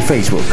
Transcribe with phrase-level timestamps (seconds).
[0.00, 0.44] Facebook.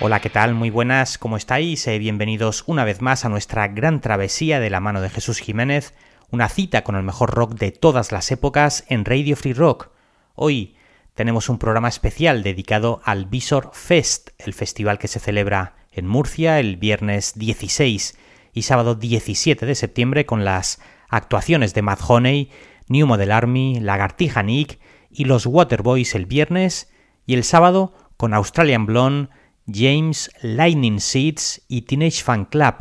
[0.00, 0.54] Hola, ¿qué tal?
[0.54, 1.86] Muy buenas, ¿cómo estáis?
[1.86, 5.94] Eh, bienvenidos una vez más a nuestra gran travesía de la mano de Jesús Jiménez,
[6.30, 9.90] una cita con el mejor rock de todas las épocas en Radio Free Rock.
[10.34, 10.76] Hoy
[11.14, 16.60] tenemos un programa especial dedicado al Visor Fest, el festival que se celebra en Murcia
[16.60, 18.16] el viernes 16
[18.52, 22.50] y sábado 17 de septiembre con las actuaciones de Mad Honey,
[22.88, 24.78] New Model Army, Lagartija Nick
[25.18, 26.92] y los Waterboys el viernes
[27.26, 29.30] y el sábado con Australian Blonde,
[29.66, 32.74] James, Lightning Seeds y Teenage Fan Club.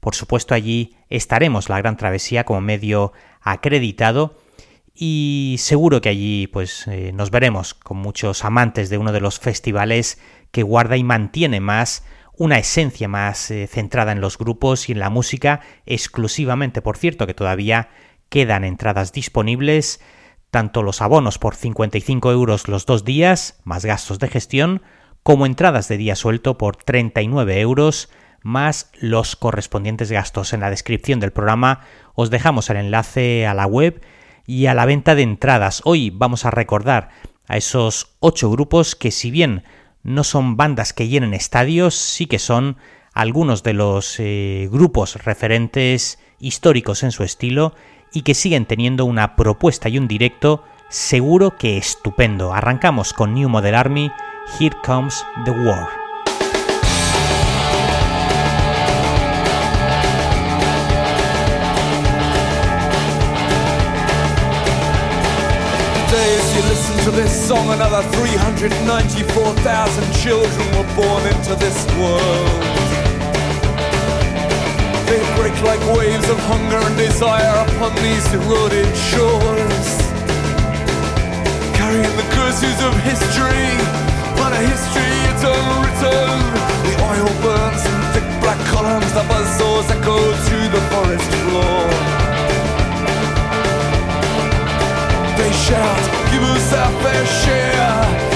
[0.00, 4.38] Por supuesto allí estaremos la Gran Travesía como medio acreditado
[4.94, 9.38] y seguro que allí pues eh, nos veremos con muchos amantes de uno de los
[9.38, 10.18] festivales
[10.52, 12.02] que guarda y mantiene más
[12.34, 17.26] una esencia más eh, centrada en los grupos y en la música exclusivamente, por cierto,
[17.26, 17.90] que todavía
[18.30, 20.00] quedan entradas disponibles,
[20.54, 24.82] tanto los abonos por 55 euros los dos días, más gastos de gestión,
[25.24, 28.08] como entradas de día suelto por 39 euros,
[28.42, 30.52] más los correspondientes gastos.
[30.52, 31.80] En la descripción del programa
[32.14, 34.00] os dejamos el enlace a la web
[34.46, 35.82] y a la venta de entradas.
[35.84, 37.08] Hoy vamos a recordar
[37.48, 39.64] a esos ocho grupos que si bien
[40.04, 42.76] no son bandas que llenen estadios, sí que son
[43.12, 47.74] algunos de los eh, grupos referentes históricos en su estilo
[48.14, 52.54] y que siguen teniendo una propuesta y un directo seguro que estupendo.
[52.54, 54.10] Arrancamos con New Model Army,
[54.58, 56.04] Here Comes the War.
[67.04, 73.03] to this song, another 394,000 children were born into this world.
[75.44, 79.88] Break like waves of hunger and desire upon these eroded shores.
[81.76, 83.68] Carrying the curses of history,
[84.40, 86.40] but a history it's unwritten.
[86.88, 90.16] The oil burns in thick black columns, the buzzsaws echo
[90.48, 91.84] to the forest floor.
[95.36, 98.33] they shout, give us our fair share,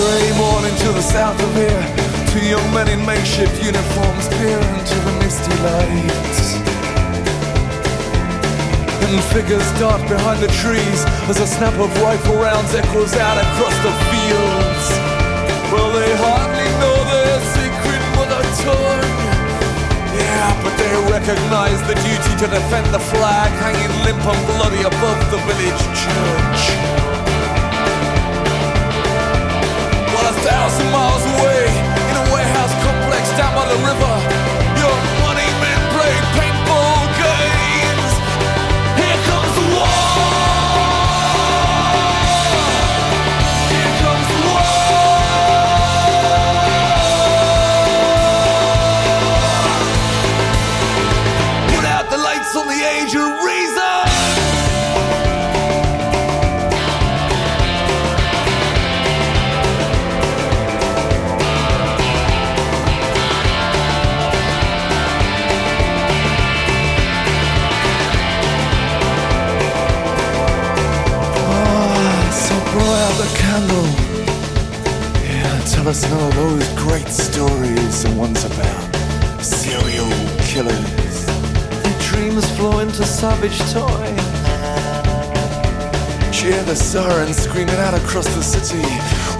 [0.00, 1.84] grey morning to the south of here,
[2.32, 6.38] two young men in makeshift uniforms peer into the misty light.
[9.04, 13.76] And figures dart behind the trees as a snap of rifle rounds echoes out across
[13.84, 14.86] the fields.
[15.68, 19.16] Well, they hardly know their secret mother tongue.
[20.16, 25.20] Yeah, but they recognize the duty to defend the flag hanging limp and bloody above
[25.30, 27.19] the village church.
[30.42, 31.68] Thousand miles away,
[32.10, 34.09] in a warehouse complex down by the river,
[75.90, 80.08] us of those great stories the ones about serial
[80.38, 81.26] killers.
[81.82, 84.10] Their dreams flow into savage toy.
[86.30, 88.86] Cheer the sirens screaming out across the city.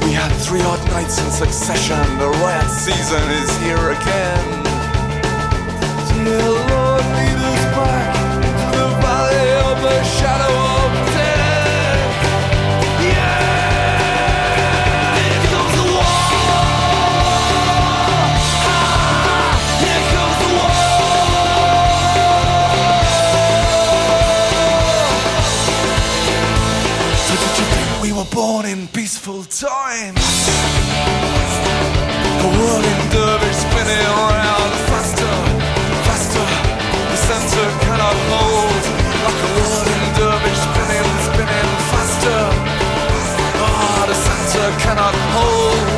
[0.04, 2.18] We had three odd nights in succession.
[2.18, 4.46] The riot season is here again.
[6.10, 8.14] Dear Lord, lead us back
[8.72, 10.69] to the valley of the shadow
[28.92, 30.46] peaceful times.
[32.40, 35.34] The world in derby spinning around faster,
[36.06, 36.46] faster.
[37.10, 38.82] The center cannot hold
[39.26, 42.42] like a world in derby spinning, spinning faster.
[43.58, 45.89] Ah, oh, the center cannot hold.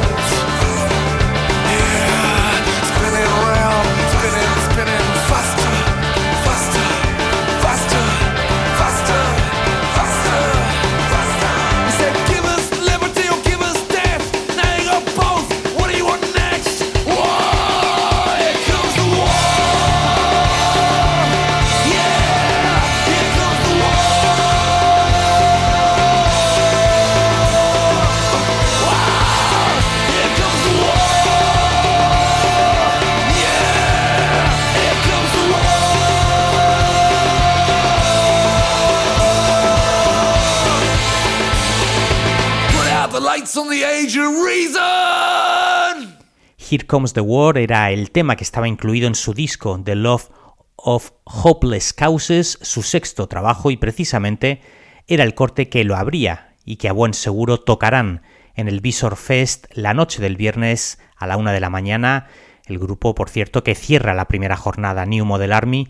[46.73, 50.31] Here Comes the War era el tema que estaba incluido en su disco The Love
[50.77, 54.63] of Hopeless Causes, su sexto trabajo, y precisamente
[55.07, 58.23] era el corte que lo abría y que a buen seguro tocarán
[58.55, 62.29] en el Visor Fest la noche del viernes a la una de la mañana.
[62.65, 65.89] El grupo, por cierto, que cierra la primera jornada New Model Army,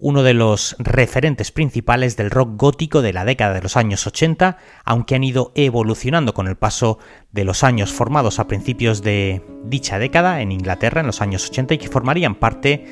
[0.00, 4.56] uno de los referentes principales del rock gótico de la década de los años 80,
[4.84, 6.98] aunque han ido evolucionando con el paso
[7.32, 11.74] de los años formados a principios de dicha década en Inglaterra en los años 80
[11.74, 12.86] y que formarían parte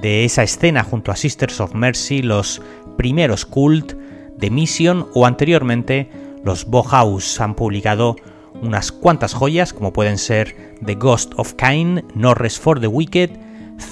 [0.00, 2.62] de esa escena junto a Sisters of Mercy, los
[2.96, 3.92] primeros Cult,
[4.38, 6.10] The Mission o anteriormente
[6.44, 7.40] los Bauhaus.
[7.40, 8.16] Han publicado
[8.62, 13.30] unas cuantas joyas como pueden ser The Ghost of Cain, Norris for the Wicked,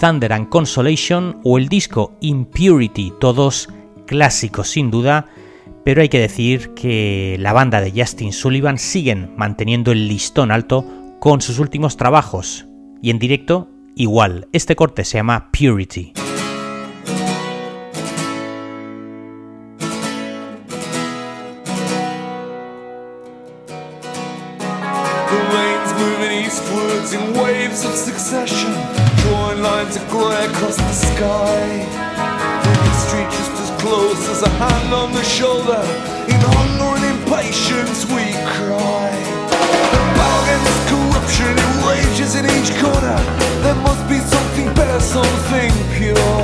[0.00, 3.68] Thunder and Consolation o el disco Impurity, todos
[4.06, 5.26] clásicos sin duda,
[5.84, 10.84] pero hay que decir que la banda de Justin Sullivan siguen manteniendo el listón alto
[11.20, 12.66] con sus últimos trabajos
[13.00, 14.48] y en directo igual.
[14.52, 16.21] Este corte se llama Purity.
[31.22, 31.86] Sky.
[32.86, 35.82] The street just as close as a hand on the shoulder.
[36.32, 38.24] In hunger and impatience we
[38.58, 39.10] cry.
[39.94, 43.18] The power against corruption it rages in each corner.
[43.64, 46.42] There must be something better, something pure.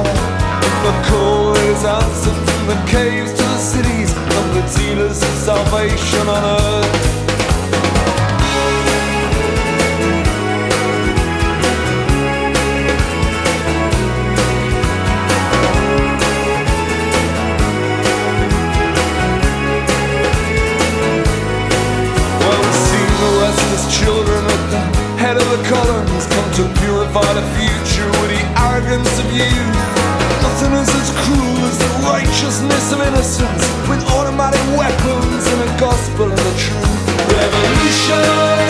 [0.66, 5.34] And the call is answered from the caves to the cities of the dealers of
[5.48, 7.17] salvation on earth.
[26.58, 29.78] To purify the future with the arrogance of youth.
[30.42, 36.24] Nothing is as cruel as the righteousness of innocence with automatic weapons and a gospel
[36.24, 37.06] of the truth.
[37.30, 38.67] Revolution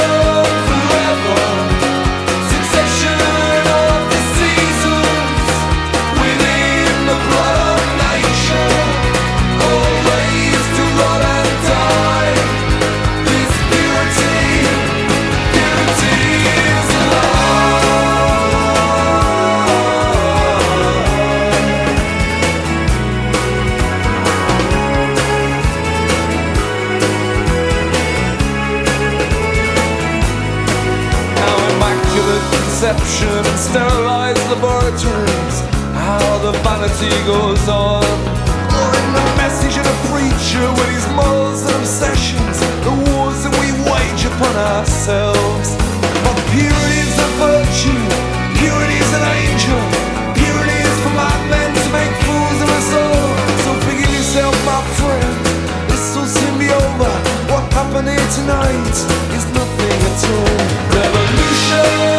[34.96, 35.64] sterilized.
[35.92, 38.04] How the vanity goes on.
[38.72, 43.52] Or in the message of the preacher with his morals and obsessions, the wars that
[43.60, 45.76] we wage upon ourselves.
[46.24, 48.02] But purity is a virtue,
[48.56, 49.82] purity is an angel,
[50.38, 53.28] purity is for madmen to make fools of us all.
[53.64, 55.36] So forgive yourself, my friend,
[55.90, 57.12] this will soon be over.
[57.52, 58.96] What happened here tonight
[59.36, 60.56] is nothing at all.
[60.96, 62.17] Revolution!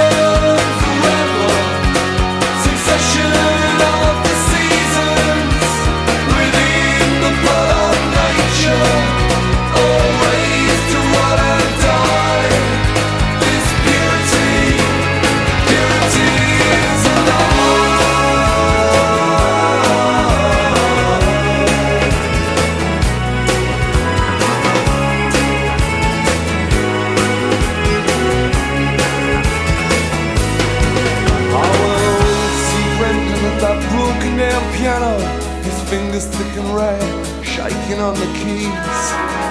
[38.00, 39.04] On the keys.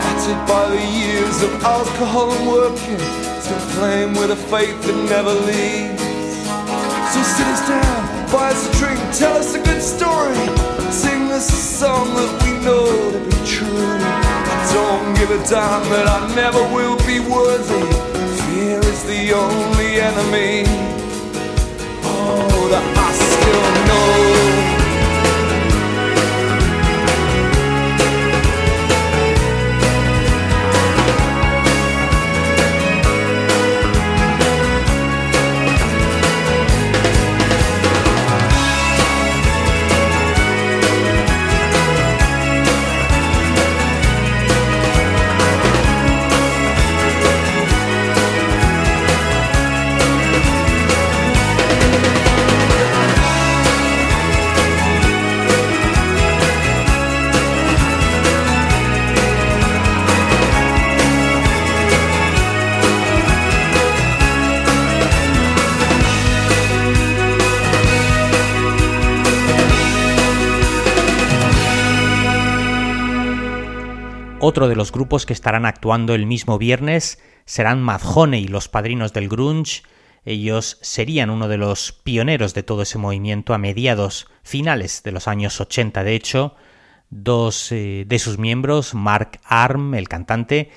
[0.03, 2.99] Battered by the years of alcohol and working,
[3.41, 6.03] still playing with a faith that never leaves.
[7.13, 10.37] So sit us down, buy us a drink, tell us a good story.
[10.91, 13.89] Sing us a song that we know to be true.
[14.55, 17.85] I don't give a damn that I never will be worthy.
[18.43, 20.65] Fear is the only enemy.
[22.05, 24.58] Oh, that I still know.
[74.59, 79.29] Otro de los grupos que estarán actuando el mismo viernes serán Madhoney, los padrinos del
[79.29, 79.83] grunge.
[80.25, 85.29] Ellos serían uno de los pioneros de todo ese movimiento a mediados finales de los
[85.29, 86.03] años 80.
[86.03, 86.57] De hecho,
[87.09, 90.73] dos eh, de sus miembros, Mark Arm, el cantante,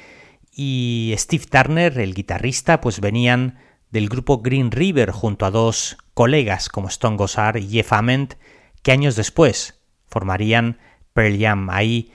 [0.56, 3.58] y Steve Turner, el guitarrista, pues venían
[3.90, 8.36] del grupo Green River junto a dos colegas como Stone Gossard y Jeff Ament,
[8.84, 10.78] que años después formarían
[11.14, 11.72] Pearl Jam.
[11.72, 12.12] Ahí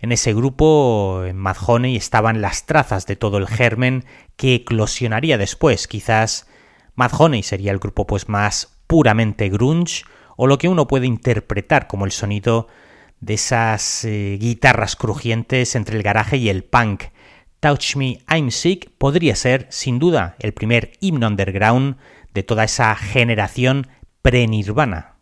[0.00, 4.04] en ese grupo, en Honey, estaban las trazas de todo el germen
[4.36, 5.86] que eclosionaría después.
[5.86, 6.46] Quizás
[6.96, 10.04] Honey sería el grupo pues más puramente grunge
[10.36, 12.68] o lo que uno puede interpretar como el sonido
[13.20, 17.04] de esas eh, guitarras crujientes entre el garaje y el punk.
[17.60, 21.96] Touch Me, I'm Sick podría ser, sin duda, el primer himno underground
[22.32, 23.88] de toda esa generación
[24.22, 25.16] pre-nirvana.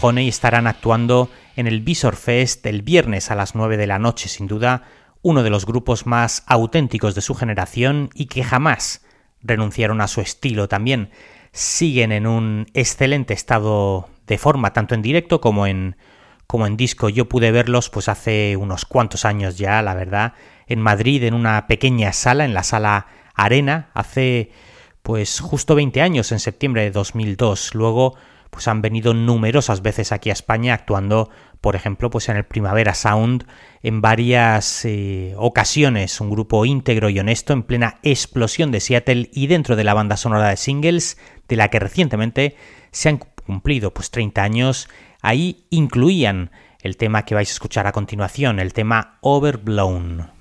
[0.00, 4.28] Honey estarán actuando en el Visor Fest el viernes a las 9 de la noche,
[4.28, 4.84] sin duda
[5.22, 9.04] uno de los grupos más auténticos de su generación y que jamás
[9.42, 10.68] renunciaron a su estilo.
[10.68, 11.10] También
[11.50, 15.96] siguen en un excelente estado de forma, tanto en directo como en,
[16.46, 17.08] como en disco.
[17.08, 20.34] Yo pude verlos pues hace unos cuantos años ya, la verdad,
[20.66, 24.50] en Madrid, en una pequeña sala, en la sala Arena, hace
[25.02, 27.74] pues justo 20 años, en septiembre de 2002.
[27.74, 28.16] Luego
[28.54, 31.28] pues han venido numerosas veces aquí a España actuando,
[31.60, 33.48] por ejemplo, pues en el Primavera Sound
[33.82, 39.48] en varias eh, ocasiones, un grupo íntegro y honesto en plena explosión de Seattle y
[39.48, 41.18] dentro de la banda sonora de singles
[41.48, 42.56] de la que recientemente
[42.92, 44.88] se han cumplido pues 30 años,
[45.20, 50.33] ahí incluían el tema que vais a escuchar a continuación, el tema Overblown.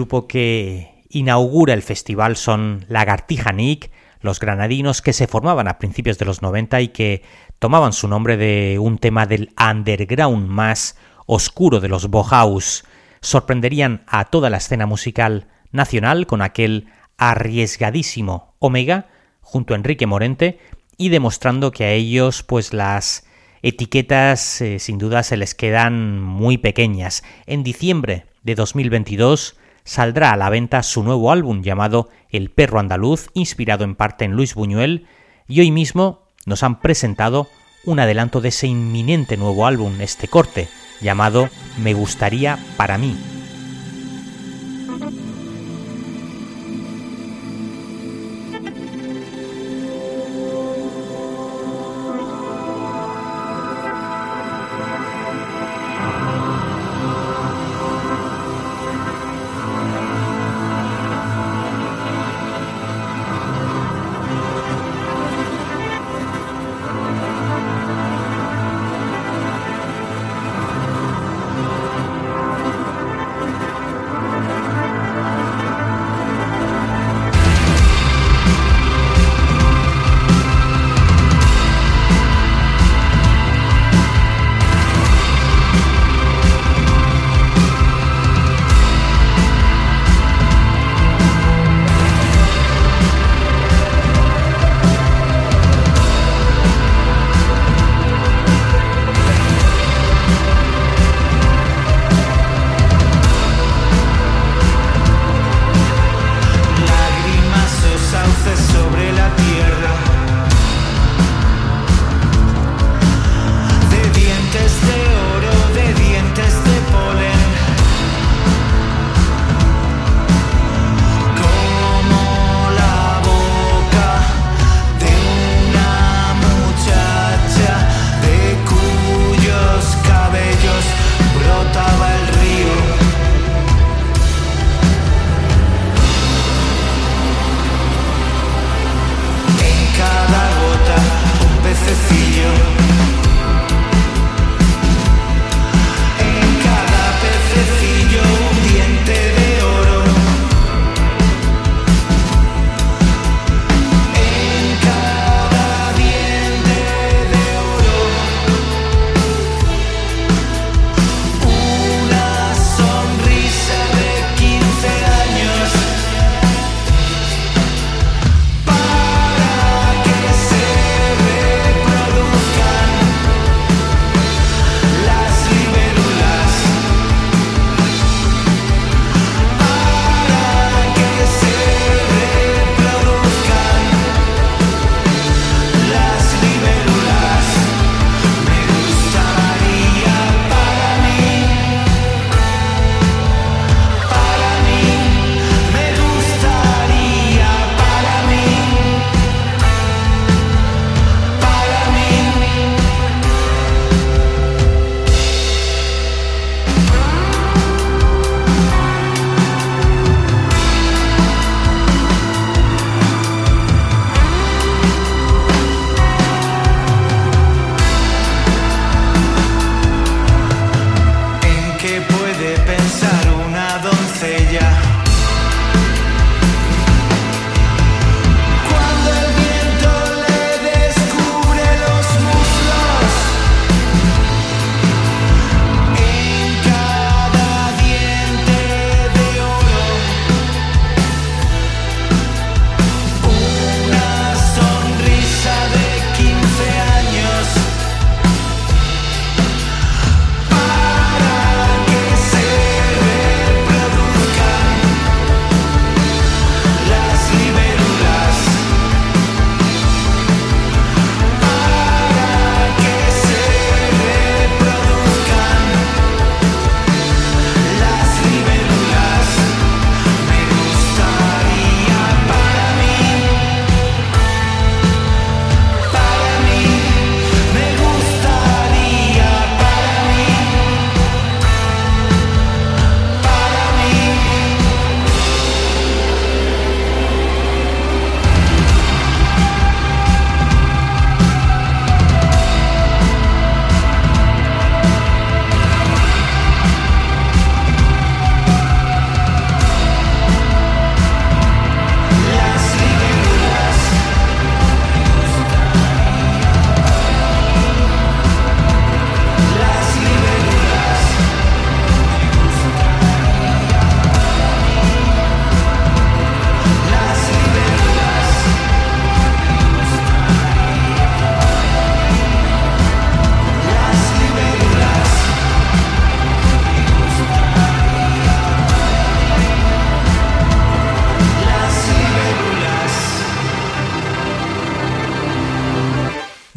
[0.00, 3.90] Grupo que inaugura el festival son Lagartija Nick,
[4.22, 7.22] los granadinos que se formaban a principios de los 90 y que
[7.58, 12.84] tomaban su nombre de un tema del underground más oscuro de los Bohaus.
[13.20, 16.86] Sorprenderían a toda la escena musical nacional con aquel
[17.18, 19.08] arriesgadísimo Omega
[19.42, 20.60] junto a Enrique Morente
[20.96, 23.26] y demostrando que a ellos pues las
[23.60, 27.22] etiquetas eh, sin duda se les quedan muy pequeñas.
[27.44, 33.28] En diciembre de 2022 saldrá a la venta su nuevo álbum llamado El perro andaluz,
[33.34, 35.06] inspirado en parte en Luis Buñuel,
[35.48, 37.48] y hoy mismo nos han presentado
[37.84, 40.68] un adelanto de ese inminente nuevo álbum, este corte,
[41.00, 41.48] llamado
[41.82, 43.16] Me gustaría para mí.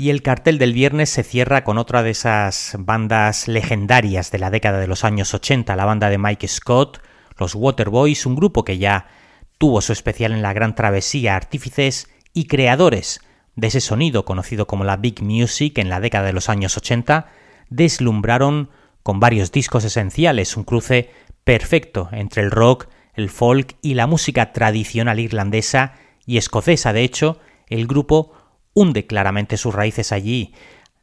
[0.04, 4.50] Y el cartel del viernes se cierra con otra de esas bandas legendarias de la
[4.50, 7.02] década de los años 80, la banda de Mike Scott,
[7.38, 9.08] los Waterboys, un grupo que ya
[9.58, 13.22] tuvo su especial en la Gran Travesía, artífices y creadores
[13.56, 17.28] de ese sonido conocido como la Big Music en la década de los años 80,
[17.70, 18.72] deslumbraron
[19.04, 21.12] con varios discos esenciales, un cruce
[21.46, 25.94] perfecto entre el rock, el folk y la música tradicional irlandesa
[26.26, 26.92] y escocesa.
[26.92, 27.40] De hecho,
[27.70, 28.34] el grupo
[28.74, 30.54] hunde claramente sus raíces allí.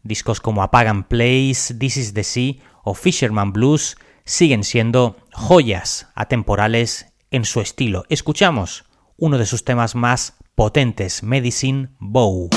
[0.03, 7.07] Discos como Apagan Place, This is the Sea o Fisherman Blues siguen siendo joyas atemporales
[7.31, 8.05] en su estilo.
[8.09, 8.85] Escuchamos
[9.17, 12.49] uno de sus temas más potentes, Medicine Bow.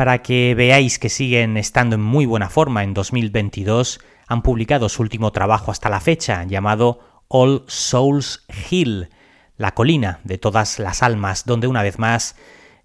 [0.00, 5.02] Para que veáis que siguen estando en muy buena forma en 2022, han publicado su
[5.02, 9.10] último trabajo hasta la fecha, llamado All Souls Hill,
[9.58, 12.34] la colina de todas las almas, donde una vez más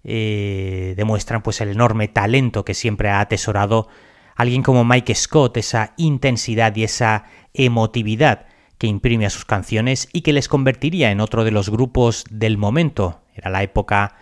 [0.04, 3.88] eh, demuestran pues el enorme talento que siempre ha atesorado
[4.34, 7.24] alguien como Mike Scott, esa intensidad y esa
[7.54, 8.44] emotividad
[8.76, 12.58] que imprime a sus canciones y que les convertiría en otro de los grupos del
[12.58, 13.22] momento.
[13.34, 14.16] Era la época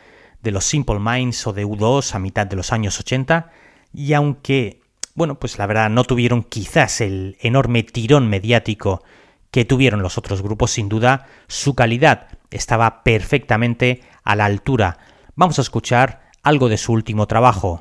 [0.45, 3.51] de los Simple Minds o de U2 a mitad de los años 80
[3.93, 4.83] y aunque,
[5.15, 9.03] bueno, pues la verdad no tuvieron quizás el enorme tirón mediático
[9.51, 14.99] que tuvieron los otros grupos, sin duda su calidad estaba perfectamente a la altura.
[15.35, 17.81] Vamos a escuchar algo de su último trabajo.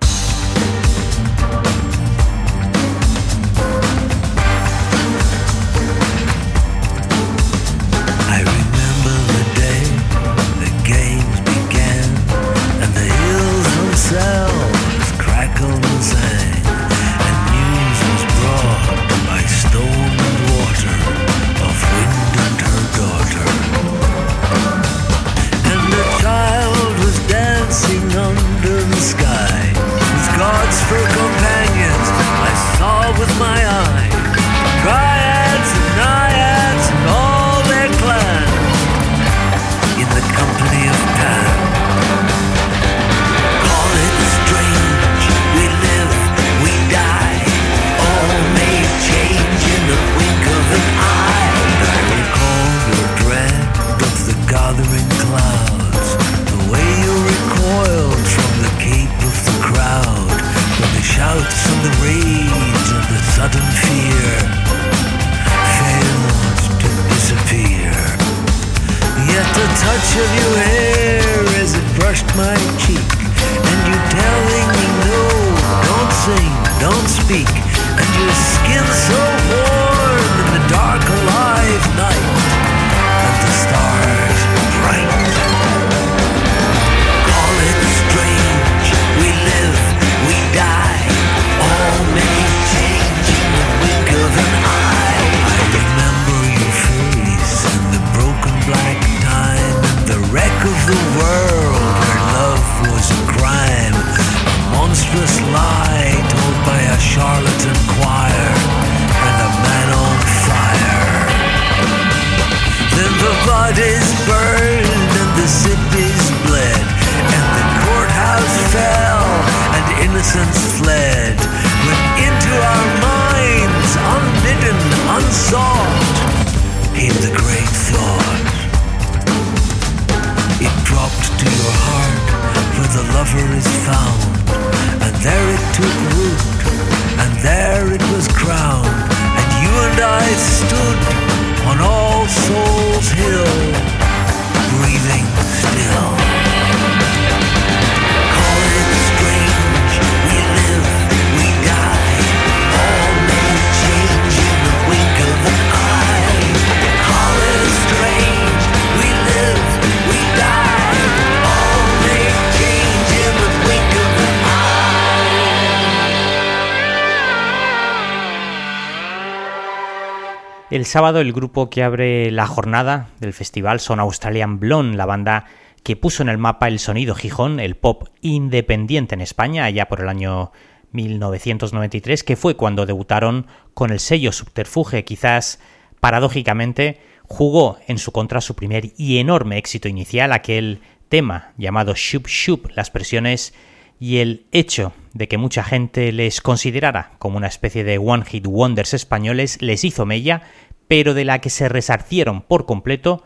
[170.74, 175.46] El sábado el grupo que abre la jornada del festival son Australian Blonde, la banda
[175.84, 180.02] que puso en el mapa el sonido Gijón, el pop independiente en España, allá por
[180.02, 180.52] el año
[180.92, 185.06] 1993, que fue cuando debutaron con el sello Subterfuge.
[185.06, 185.60] Quizás,
[186.00, 192.26] paradójicamente, jugó en su contra su primer y enorme éxito inicial, aquel tema llamado Shoop
[192.26, 193.54] Shoop, las presiones
[194.00, 198.48] y el hecho de que mucha gente les considerara como una especie de One Hit
[198.48, 200.44] Wonders españoles les hizo mella,
[200.88, 203.24] pero de la que se resarcieron por completo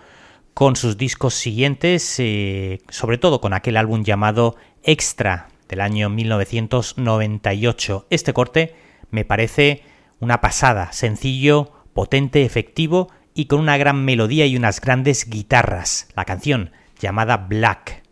[0.53, 8.07] con sus discos siguientes, eh, sobre todo con aquel álbum llamado Extra del año 1998.
[8.09, 8.75] Este corte
[9.11, 9.83] me parece
[10.19, 16.07] una pasada, sencillo, potente, efectivo y con una gran melodía y unas grandes guitarras.
[16.15, 18.03] La canción llamada Black.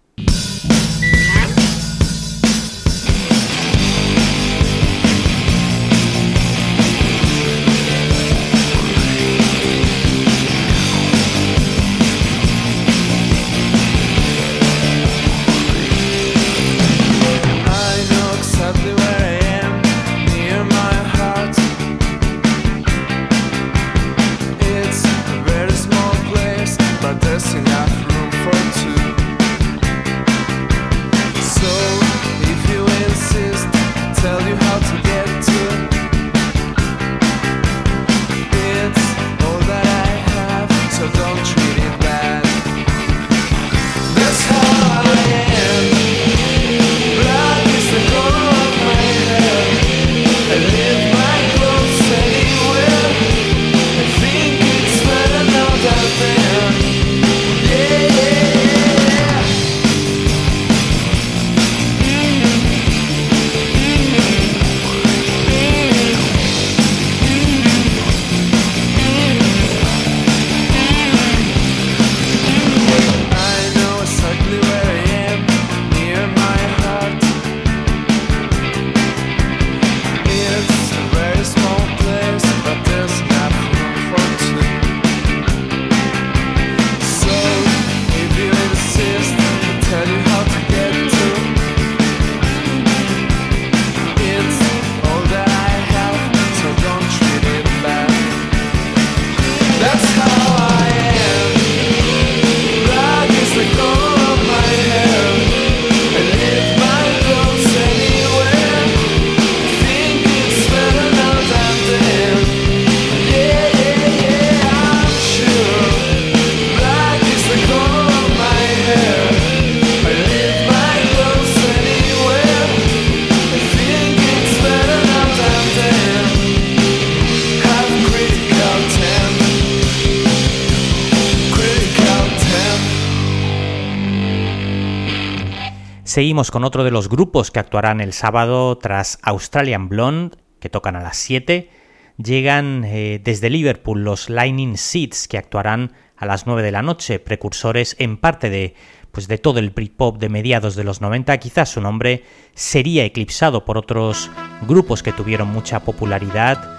[136.15, 140.95] Seguimos con otro de los grupos que actuarán el sábado tras Australian Blonde, que tocan
[140.95, 141.69] a las 7.
[142.15, 147.19] Llegan eh, desde Liverpool los Lightning Seeds, que actuarán a las 9 de la noche,
[147.19, 148.75] precursores en parte de
[149.11, 153.65] pues de todo el Britpop de mediados de los 90, quizás su nombre sería eclipsado
[153.65, 154.31] por otros
[154.69, 156.77] grupos que tuvieron mucha popularidad,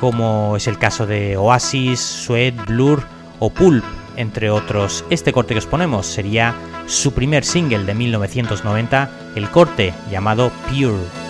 [0.00, 3.04] como es el caso de Oasis, Sweat, Blur
[3.40, 3.84] o Pulp,
[4.16, 5.04] entre otros.
[5.10, 6.54] Este corte que os ponemos sería
[6.86, 11.29] su primer single de 1990, el corte llamado Pure.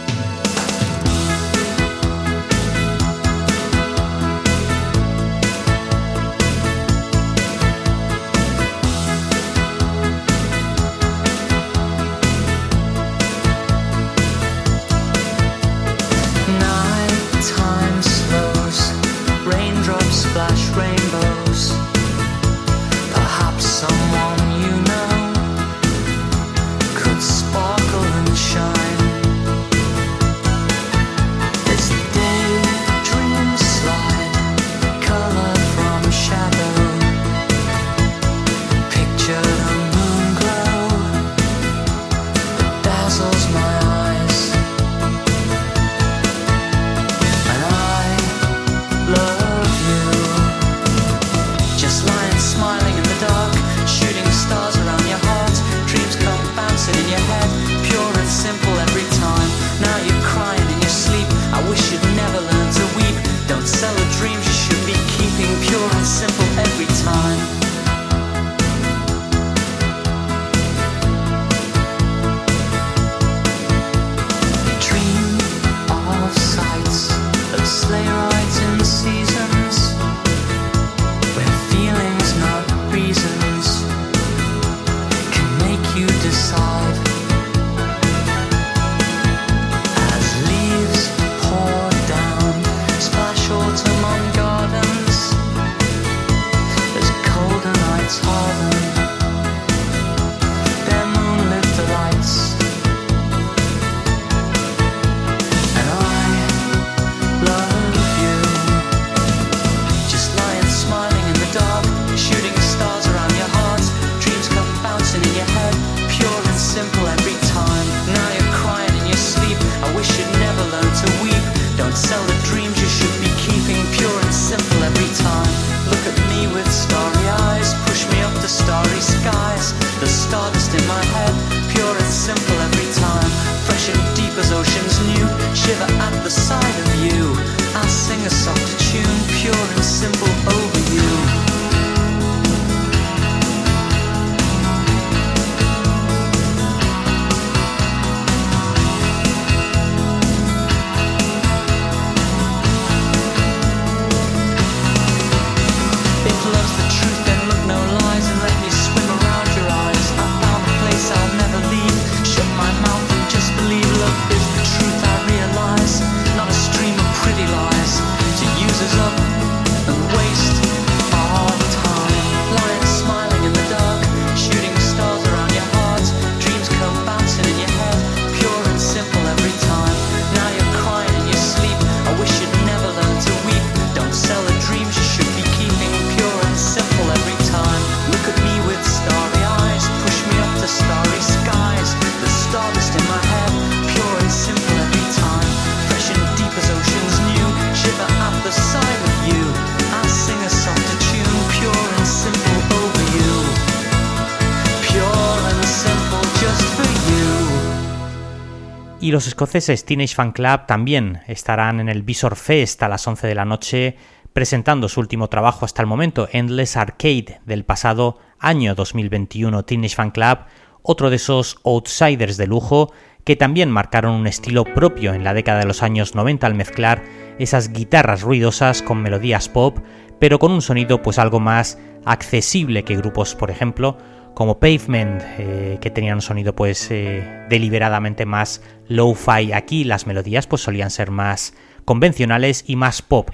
[209.10, 213.26] Y los escoceses Teenage Fan Club también estarán en el Visor Fest a las 11
[213.26, 213.96] de la noche
[214.32, 219.64] presentando su último trabajo hasta el momento, Endless Arcade, del pasado año 2021.
[219.64, 220.38] Teenage Fan Club,
[220.82, 222.92] otro de esos outsiders de lujo
[223.24, 227.02] que también marcaron un estilo propio en la década de los años 90 al mezclar
[227.40, 229.78] esas guitarras ruidosas con melodías pop,
[230.20, 233.98] pero con un sonido pues algo más accesible que grupos, por ejemplo,
[234.34, 239.52] como Pavement, eh, que tenían un sonido pues eh, deliberadamente más low-fi.
[239.52, 241.54] Aquí las melodías pues solían ser más
[241.84, 243.30] convencionales y más pop.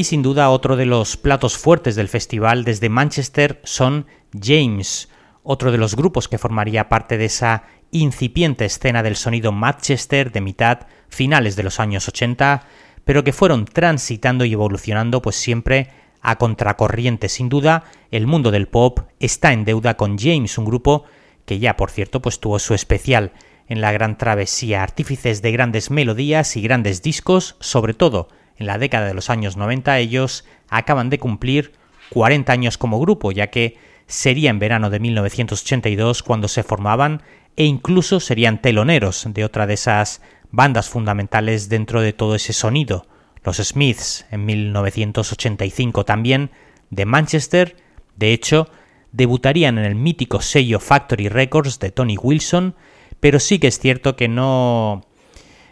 [0.00, 5.10] Y sin duda otro de los platos fuertes del festival desde Manchester son James,
[5.42, 10.40] otro de los grupos que formaría parte de esa incipiente escena del sonido Manchester de
[10.40, 12.62] mitad finales de los años 80,
[13.04, 15.90] pero que fueron transitando y evolucionando pues siempre
[16.22, 17.28] a contracorriente.
[17.28, 21.04] Sin duda, el mundo del pop está en deuda con James, un grupo
[21.44, 23.32] que ya por cierto pues tuvo su especial
[23.66, 28.28] en la gran travesía, artífices de grandes melodías y grandes discos, sobre todo
[28.60, 31.72] en la década de los años 90, ellos acaban de cumplir
[32.10, 37.22] 40 años como grupo, ya que sería en verano de 1982 cuando se formaban
[37.56, 43.06] e incluso serían teloneros de otra de esas bandas fundamentales dentro de todo ese sonido,
[43.44, 46.50] los Smiths en 1985 también,
[46.90, 47.76] de Manchester,
[48.16, 48.68] de hecho,
[49.12, 52.74] debutarían en el mítico sello Factory Records de Tony Wilson,
[53.20, 55.06] pero sí que es cierto que no,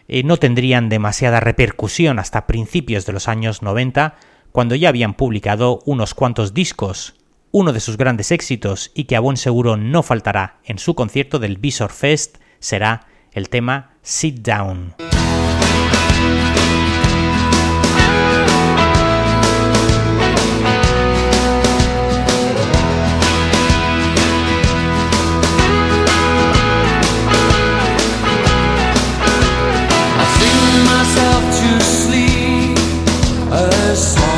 [0.08, 4.16] eh, no tendrían demasiada repercusión hasta principios de los años 90,
[4.50, 7.14] cuando ya habían publicado unos cuantos discos.
[7.50, 11.38] Uno de sus grandes éxitos y que a buen seguro no faltará en su concierto
[11.38, 14.94] del Visor Fest será el tema Sit Down.
[33.88, 34.37] the song.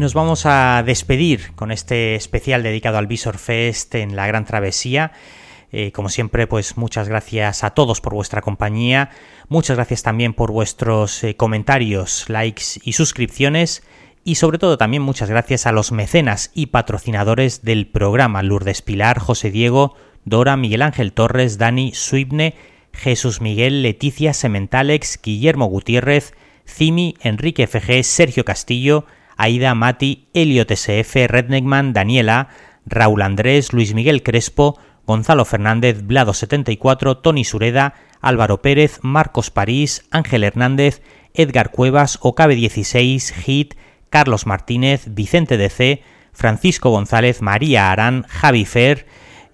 [0.00, 5.12] Nos vamos a despedir con este especial dedicado al Visor Fest en la Gran Travesía.
[5.72, 9.10] Eh, como siempre, pues muchas gracias a todos por vuestra compañía.
[9.50, 13.82] Muchas gracias también por vuestros eh, comentarios, likes y suscripciones.
[14.24, 19.18] Y sobre todo también muchas gracias a los mecenas y patrocinadores del programa Lourdes Pilar,
[19.18, 22.54] José Diego, Dora, Miguel Ángel Torres, Dani, Suibne,
[22.94, 26.32] Jesús Miguel, Leticia, Sementalex, Guillermo Gutiérrez,
[26.66, 29.04] Cimi, Enrique FG, Sergio Castillo,
[29.40, 32.48] Aida, Mati, Elliot SF, Redneckman, Daniela,
[32.86, 40.44] Raúl Andrés, Luis Miguel Crespo, Gonzalo Fernández, Blado74, Tony Sureda, Álvaro Pérez, Marcos París, Ángel
[40.44, 41.02] Hernández,
[41.34, 43.74] Edgar Cuevas, Ocabe16, Hit,
[44.10, 49.06] Carlos Martínez, Vicente DC, Francisco González, María Arán, Javi Fer,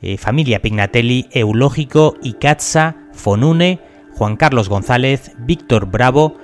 [0.03, 3.81] eh, Familia Pignatelli, Eulógico, Icatza, Fonune,
[4.13, 6.39] Juan Carlos González, Víctor Bravo,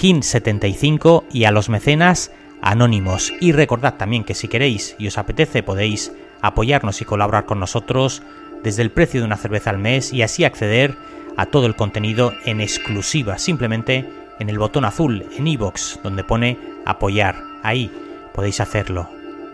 [0.00, 2.32] Gin75 y a los mecenas
[2.62, 3.32] anónimos.
[3.40, 8.22] Y recordad también que si queréis y os apetece podéis apoyarnos y colaborar con nosotros
[8.62, 10.96] desde el precio de una cerveza al mes y así acceder
[11.36, 16.58] a todo el contenido en exclusiva, simplemente en el botón azul en iVoox donde pone
[16.84, 17.36] apoyar.
[17.62, 17.90] Ahí
[18.34, 19.08] podéis hacerlo.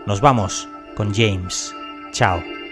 [0.05, 1.75] Nos vamos con James.
[2.11, 2.64] Chao.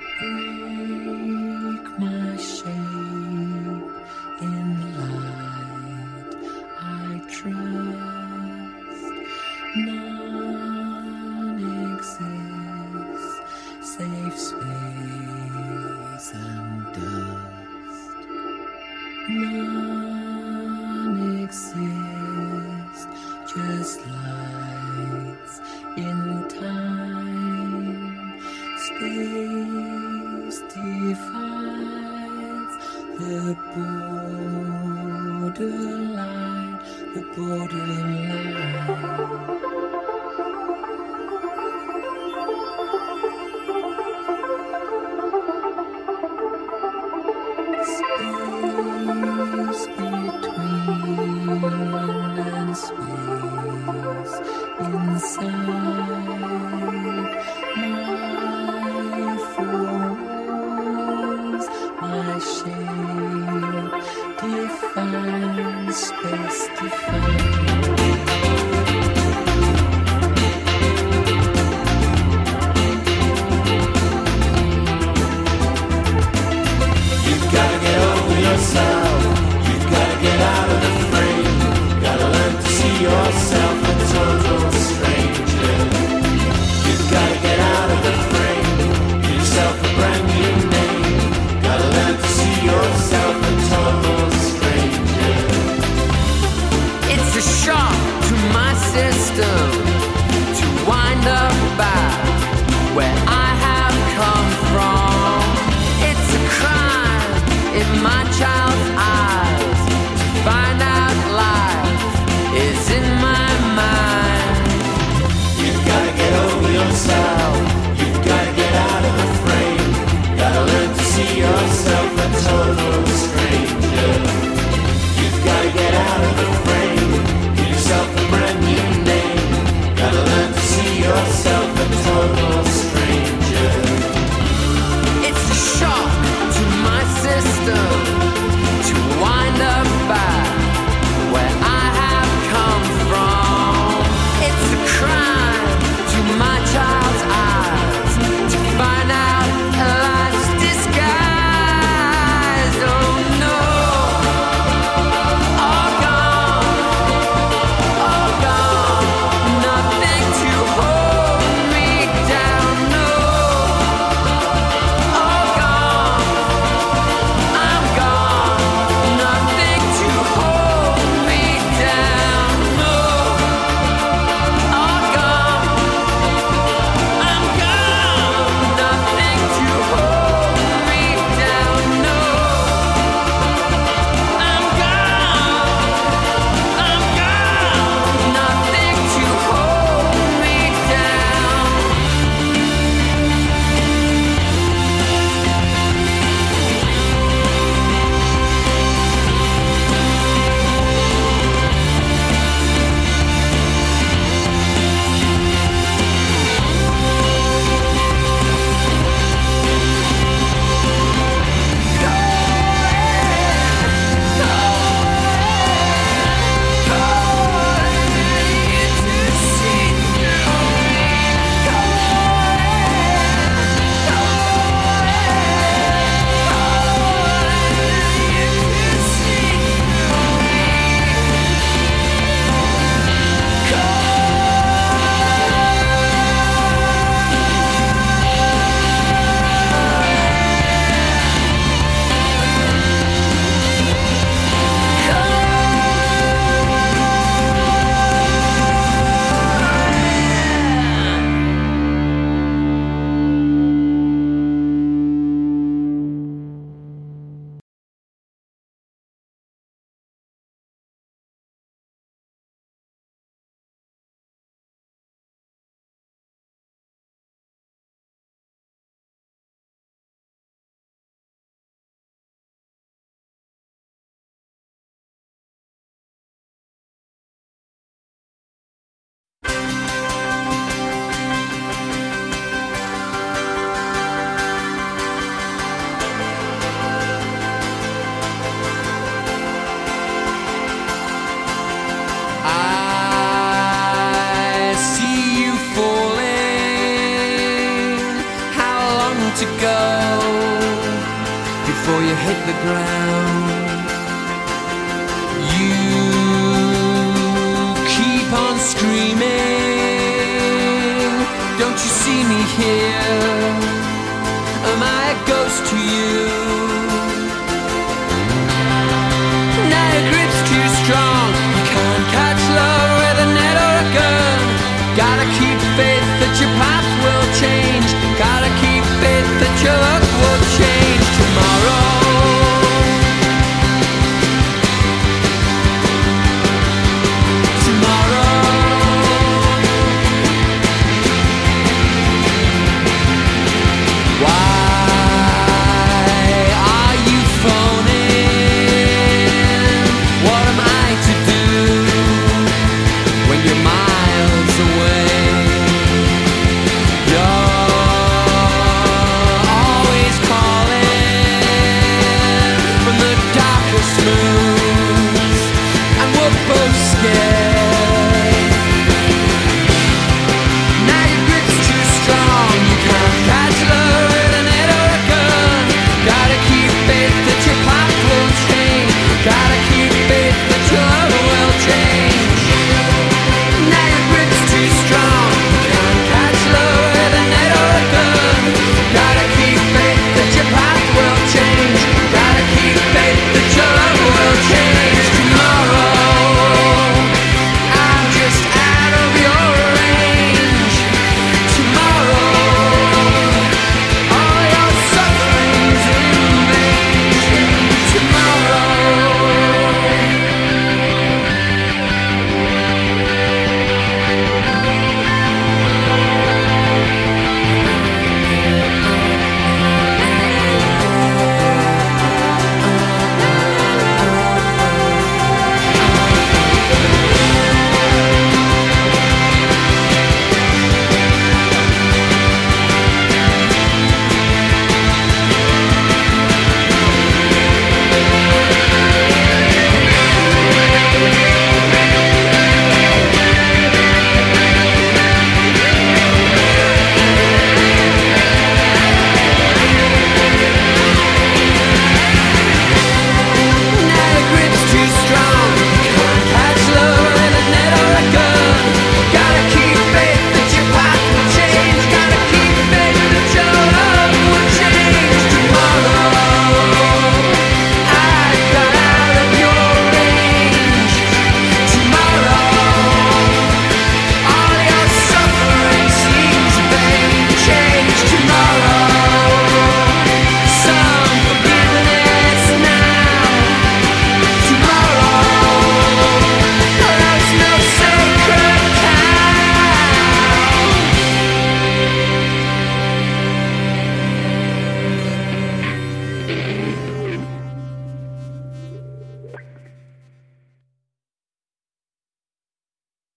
[302.45, 303.52] The ground.